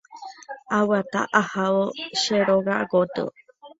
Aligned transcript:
Aguata 0.77 1.21
ahávo 1.39 1.85
che 2.19 2.37
róga 2.47 2.75
gotyo. 2.89 3.25